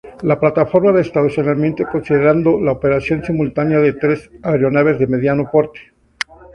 [0.23, 5.93] La plataforma de estacionamiento considerando la operación simultánea de tres aeronaves de mediano porte.